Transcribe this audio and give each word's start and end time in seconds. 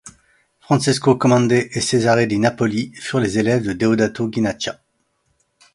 Francesco 0.59 1.15
Comandè 1.15 1.69
et 1.73 1.79
Cesare 1.79 2.25
di 2.25 2.39
Napoli 2.39 2.91
furent 2.95 3.19
les 3.19 3.37
élèves 3.37 3.61
de 3.67 3.73
Deodato 3.73 4.27
Guinaccia. 4.29 4.81